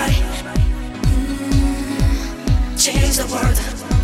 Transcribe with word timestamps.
alright. 0.00 0.22
Mm, 1.52 2.78
change 2.78 3.16
the 3.16 3.26
world. 3.26 3.99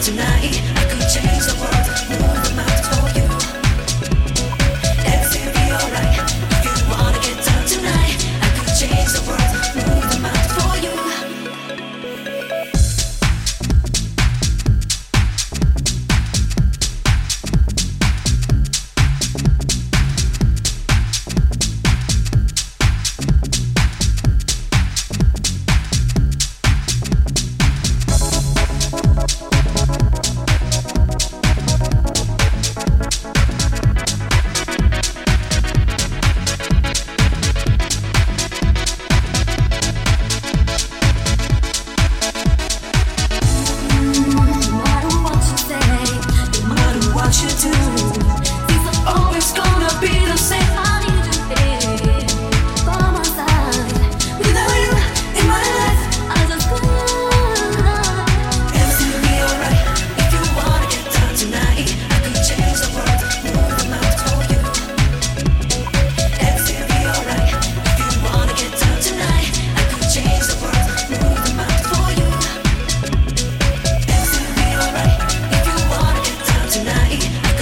Tonight, 0.00 0.69